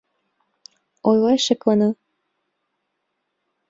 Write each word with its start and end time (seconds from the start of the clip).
Ойлаш 1.09 1.41
шеклана. 1.47 1.89